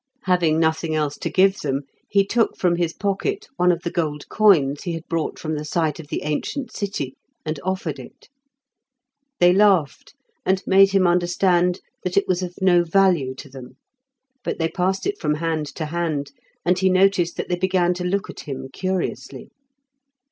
[0.23, 4.27] Having nothing else to give them, he took from his pocket one of the gold
[4.29, 7.13] coins he had brought from the site of the ancient city,
[7.45, 8.27] and offered it.
[9.39, 13.77] They laughed, and made him understand that it was of no value to them;
[14.43, 16.31] but they passed it from hand to hand,
[16.65, 19.51] and he noticed that they began to look at him curiously.